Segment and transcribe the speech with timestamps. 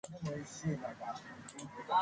[0.07, 1.85] He was wounded during the assault on Chapultepec.